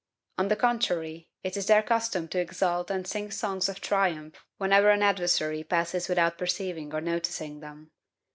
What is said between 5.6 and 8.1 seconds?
passes without perceiving or noticing them.